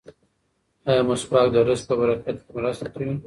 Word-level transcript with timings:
ایا 0.87 1.01
مسواک 1.07 1.47
د 1.51 1.57
رزق 1.67 1.83
په 1.89 1.95
برکت 1.99 2.37
کې 2.43 2.51
مرسته 2.57 2.85
کوي؟ 2.93 3.13